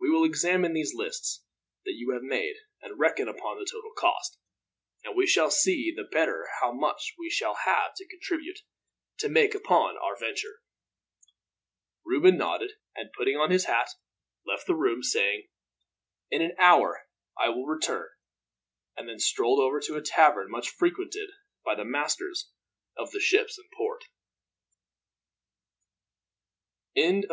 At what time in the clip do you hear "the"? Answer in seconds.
3.34-3.68, 5.92-6.04, 14.68-14.76, 21.74-21.84, 23.10-23.18, 23.64-23.70